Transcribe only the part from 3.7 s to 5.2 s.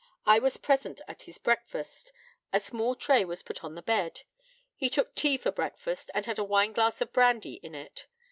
the bed. He took